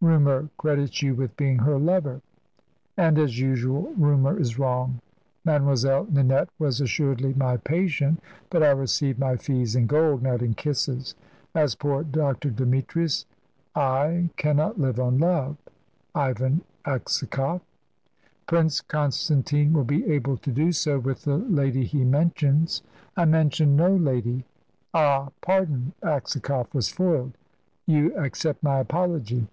"Rumour 0.00 0.48
credits 0.56 1.02
you 1.02 1.14
with 1.14 1.36
being 1.36 1.58
her 1.58 1.76
lover." 1.78 2.22
"And, 2.96 3.18
as 3.18 3.38
usual, 3.38 3.92
rumour 3.98 4.40
is 4.40 4.58
wrong. 4.58 5.02
Mademoiselle 5.44 6.06
Ninette 6.10 6.48
was 6.58 6.80
assuredly 6.80 7.34
my 7.34 7.58
patient, 7.58 8.18
but 8.48 8.62
I 8.62 8.70
received 8.70 9.18
my 9.18 9.36
fees 9.36 9.76
in 9.76 9.86
gold, 9.86 10.22
not 10.22 10.40
in 10.40 10.54
kisses. 10.54 11.14
As 11.54 11.74
poor 11.74 12.04
Dr. 12.04 12.48
Demetrius 12.48 13.26
I 13.74 13.80
I 13.82 14.30
cannot 14.38 14.80
live 14.80 14.98
on 14.98 15.18
love, 15.18 15.58
Ivan 16.14 16.62
Aksakoff." 16.86 17.60
"Prince 18.46 18.80
Constantine 18.80 19.74
will 19.74 19.84
be 19.84 20.06
able 20.06 20.38
to 20.38 20.50
do 20.50 20.72
so 20.72 20.98
with 20.98 21.24
the 21.24 21.36
lady 21.36 21.84
he 21.84 22.02
mentions." 22.02 22.82
"I 23.14 23.26
mentioned 23.26 23.76
no 23.76 23.94
lady." 23.94 24.46
"Ah, 24.94 25.28
pardon!" 25.42 25.92
Aksakoff 26.02 26.72
was 26.72 26.88
foiled. 26.88 27.36
"You 27.84 28.16
accept 28.16 28.62
my 28.62 28.78
apology?" 28.78 29.48